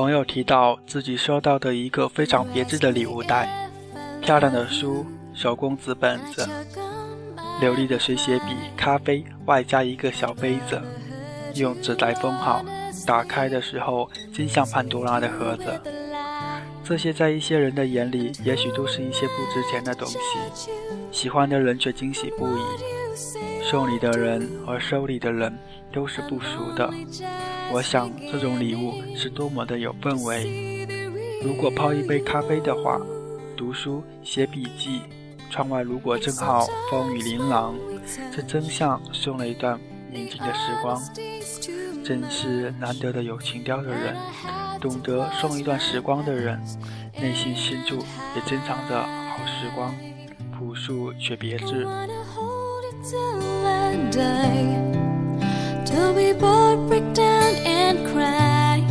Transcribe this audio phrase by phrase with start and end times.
[0.00, 3.68] 朋友提到自己收到的一个非常别致的礼物袋，
[4.22, 6.48] 漂亮的书、手工纸本子、
[7.60, 10.80] 流利的水写笔、咖啡，外加一个小杯子，
[11.54, 12.64] 用纸袋封好。
[13.06, 15.78] 打开的时候，真像潘多拉的盒子。
[16.82, 20.16] 这些在一些人的眼里，也许都是一些不值钱的东西，
[21.12, 22.60] 喜欢的人却惊喜不已。
[23.62, 25.54] 送礼的人和收礼的人
[25.92, 26.90] 都是不熟的。
[27.72, 30.86] 我想，这种礼物是多么的有氛围。
[31.42, 33.00] 如果泡一杯咖啡的话，
[33.56, 35.02] 读书写笔记，
[35.50, 37.74] 窗外如果正好风雨琳琅，
[38.34, 39.78] 这真像送了一段
[40.10, 41.00] 宁静的时光。
[42.02, 44.16] 真是难得的有情调的人，
[44.80, 46.60] 懂得送一段时光的人，
[47.20, 47.98] 内心深处
[48.34, 49.94] 也珍藏着好时光，
[50.58, 51.86] 朴素却别致。
[55.86, 57.29] till we both break down
[57.64, 58.82] and cry.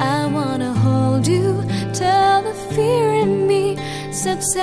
[0.00, 3.76] I wanna hold you till the fear in me
[4.12, 4.62] subsides.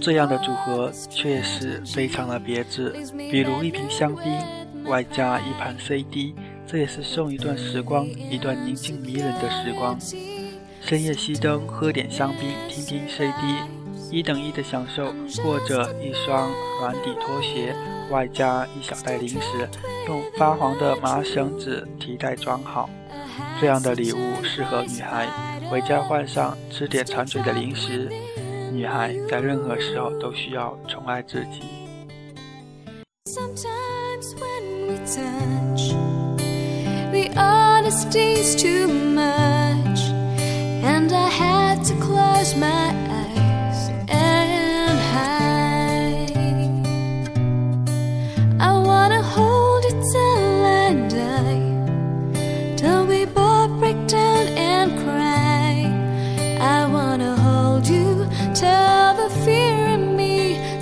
[0.00, 2.94] 这样的组合确实非常的别致，
[3.30, 4.38] 比如一瓶香槟，
[4.84, 6.32] 外加一盘 CD，
[6.64, 9.98] 这也是送一段时光，一段宁静迷人的时光。
[10.80, 13.32] 深夜熄灯，喝点香槟，听听 CD，
[14.10, 15.12] 一等一的享受，
[15.42, 17.74] 或者一双软底拖鞋，
[18.10, 19.68] 外加一小袋零食，
[20.08, 22.88] 用发黄的麻绳子提袋装好。
[23.60, 25.26] 这样的礼物适合女孩，
[25.70, 28.10] 回家换上吃点馋嘴的零食。
[28.72, 31.62] 女孩在任何时候都需要宠爱自己。
[40.84, 43.05] and I had to close my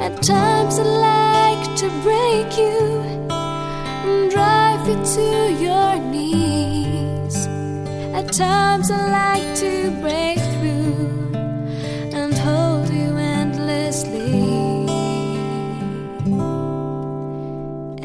[0.06, 3.02] At times I like to break you
[4.08, 5.28] and drive you to
[5.62, 7.36] your knees.
[8.16, 11.34] At times I like to break through
[12.18, 14.88] and hold you endlessly.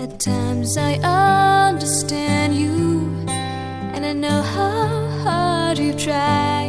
[0.02, 0.94] At times I
[1.70, 3.24] understand you,
[3.94, 4.88] and I know how
[5.22, 6.67] hard you tried.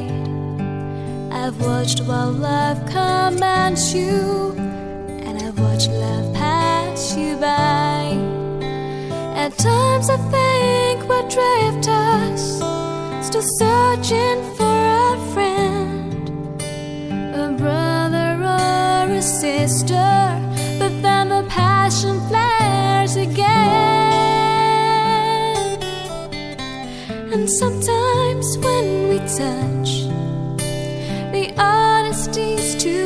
[1.60, 8.18] Watched while love commands you, and I've watched love pass you by.
[9.36, 11.28] At times I think we're
[11.88, 12.60] us,
[13.26, 14.80] still searching for
[15.12, 16.30] a friend,
[17.36, 20.10] a brother or a sister.
[20.80, 23.70] But then the passion flares again.
[27.34, 29.99] And sometimes when we touch,
[31.60, 32.99] honesty's too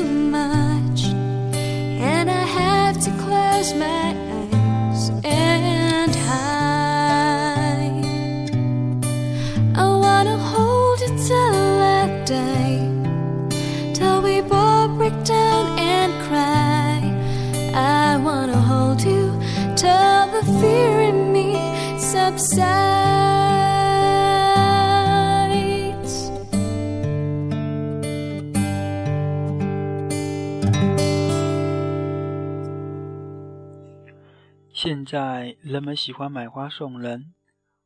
[34.84, 37.34] 现在人们喜欢买花送人，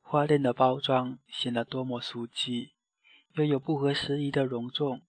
[0.02, 2.72] 花店的包装显得多么俗气，
[3.34, 5.04] 又有不合时宜的隆重，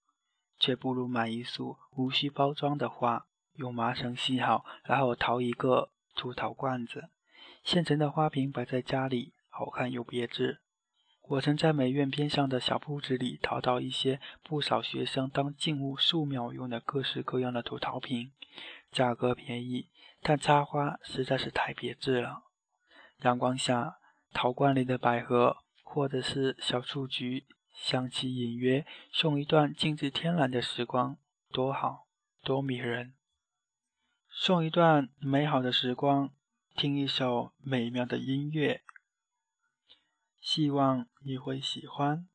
[0.59, 7.09] 却不如买一束无需包装的花，用麻绳系好，然后淘一个出陶罐子，
[7.65, 10.61] 现成的花瓶摆在家里，好看又别致。
[11.23, 18.33] 我曾在美院边上的小铺子里淘到一些不少学生当静物素描用的各式各样的土陶瓶，
[18.93, 19.87] 价格便宜。
[20.21, 22.45] 但插花实在是太别致了。
[23.23, 23.99] 阳光下，
[24.33, 31.17] 陶罐里的百合或者是小雏菊，香气隐约，送一段静致天然的时光，
[31.51, 32.07] 多好，
[32.43, 33.15] 多迷人。
[34.29, 36.31] 送一段美好的时光，
[36.77, 38.83] 听一首美妙的音乐，
[40.41, 42.29] 希望你会喜欢。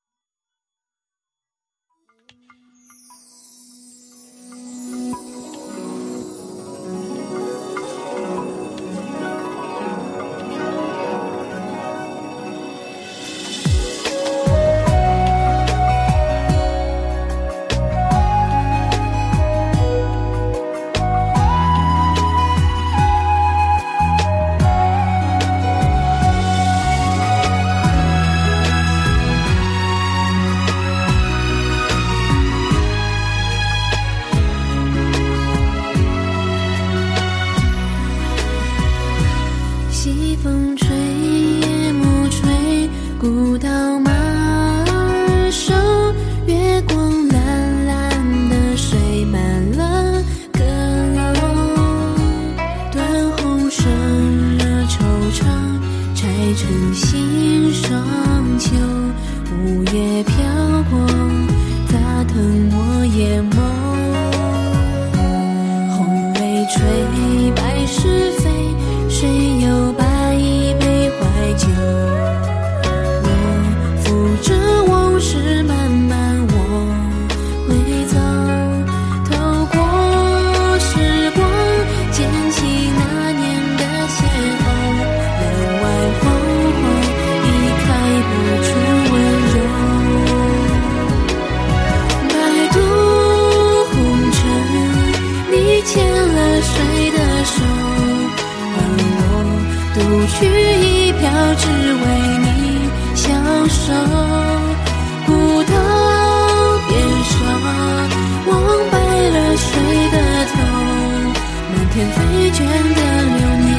[112.53, 113.01] 倦的
[113.37, 113.71] 流年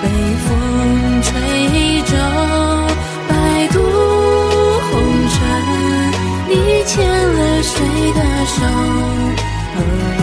[0.00, 0.04] 被
[0.44, 0.48] 风
[1.22, 1.28] 吹
[2.02, 2.12] 皱
[3.28, 3.30] 百
[3.72, 3.76] 度
[4.90, 4.90] 红
[5.28, 5.36] 尘
[6.48, 6.52] 你
[6.86, 7.74] 牵了谁
[8.14, 8.56] 的手？
[9.74, 9.78] 而
[10.18, 10.22] 我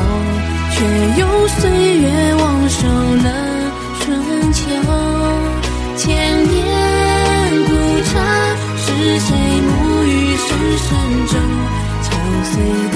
[0.71, 0.75] 却
[1.19, 1.59] 用岁
[1.99, 2.03] 月
[2.35, 2.77] 忘守
[3.23, 3.27] 了
[3.99, 4.03] 春
[4.53, 4.59] 秋。
[5.97, 6.03] 千
[6.47, 6.53] 年
[7.65, 7.69] 古
[8.03, 8.11] 刹
[8.77, 8.85] 是
[9.19, 9.27] 谁
[9.61, 9.69] 暮
[10.03, 10.47] 雨深
[10.77, 10.88] 深
[11.27, 11.33] 走
[12.03, 12.05] 敲
[12.43, 12.53] 碎
[12.91, 12.95] 的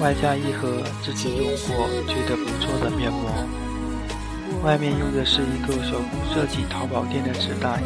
[0.00, 3.30] 外加一盒自己用过觉得不错的面膜。
[4.64, 7.82] 外面用的是一个手工设计淘宝店的纸袋，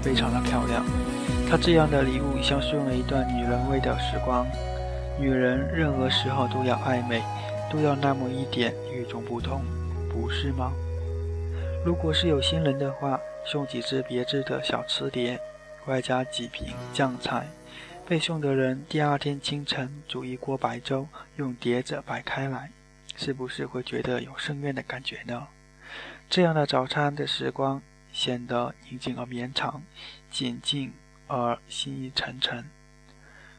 [0.00, 0.84] 非常的漂亮。
[1.50, 4.46] 它这样的礼物像是用了一段女人味的时光。
[5.18, 7.20] 女人任何时候都要爱美，
[7.70, 9.60] 都要那么一点与众不同，
[10.08, 10.72] 不是吗？
[11.84, 13.18] 如果是有心人的话。
[13.46, 15.40] 送几只别致的小瓷碟，
[15.86, 17.48] 外加几瓶酱菜。
[18.10, 22.72] 被送的人第二天清晨煮一锅白粥，用碟子摆开来，
[23.14, 25.46] 是不是会觉得有深渊的感觉呢？
[26.28, 27.80] 这样的早餐的时光
[28.12, 29.84] 显得宁静而绵长，
[30.28, 30.92] 简静
[31.28, 32.64] 而心意沉沉。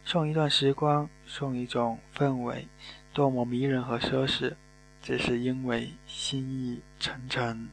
[0.04, 2.68] 送一段时光，送一种氛围，
[3.14, 4.56] 多么迷人和奢侈，
[5.02, 7.70] 只是因为心意沉沉。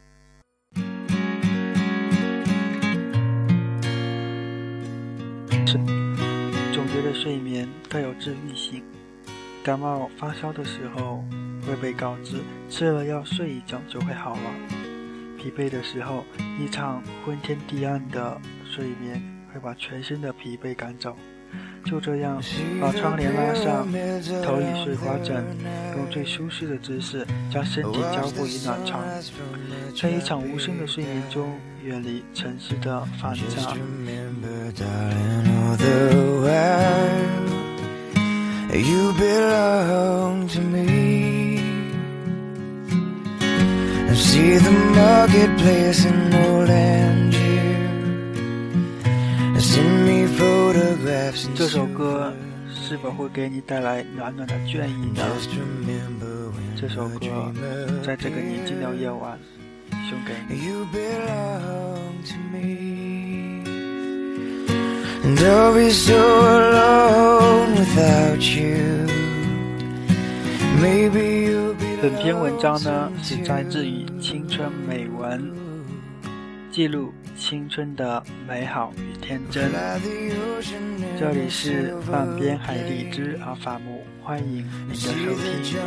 [6.98, 8.82] 觉得睡眠带有治愈性。
[9.62, 11.22] 感冒发烧的时候，
[11.64, 14.40] 会被告知吃了药睡一觉就会好了。
[15.38, 16.24] 疲惫的时候，
[16.58, 19.22] 一场昏天地暗的睡眠
[19.54, 21.16] 会把全身的疲惫赶走。
[21.84, 22.40] 就这样，
[22.80, 23.86] 把窗帘拉上，
[24.44, 25.42] 头以碎花枕，
[25.96, 29.00] 用最舒适的姿势将身体交付于暖床，
[30.00, 33.74] 在一场无声的睡眠中，远离城市的繁杂。
[51.54, 52.32] 这首歌
[52.72, 55.24] 是否会给你带来暖暖的倦意呢？
[56.80, 57.52] 这首歌
[58.04, 59.36] 在这个宁静的夜晚
[60.08, 60.70] 送给你。
[72.00, 75.42] 本篇文章呢是摘自于《青春美文》，
[76.70, 77.12] 记录
[77.48, 79.72] 青春的美好与天真。
[81.18, 85.10] 这里是半边海荔枝阿法木，欢迎您的收
[85.62, 85.78] 听。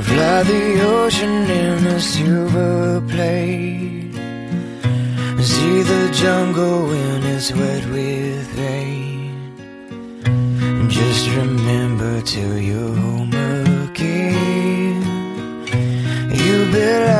[0.00, 3.92] fly the ocean in a silver plate
[5.44, 9.52] see the jungle when it's wet with rain.
[10.88, 13.34] Just remember till you're home
[13.86, 15.02] again,
[16.42, 17.11] you better.